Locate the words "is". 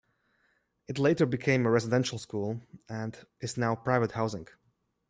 3.39-3.55